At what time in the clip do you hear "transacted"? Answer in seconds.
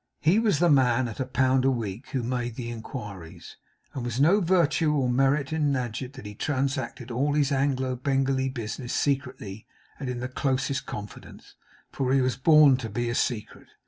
6.33-7.11